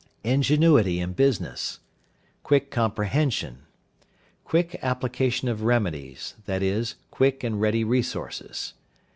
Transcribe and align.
Ingenuity 0.23 0.99
in 0.99 1.13
business. 1.13 1.79
Quick 2.41 2.71
comprehension. 2.71 3.67
Quick 4.43 4.79
application 4.81 5.47
of 5.47 5.61
remedies, 5.61 6.33
i.e., 6.47 6.85
quick 7.11 7.43
and 7.43 7.61
ready 7.61 7.83
resources. 7.83 8.73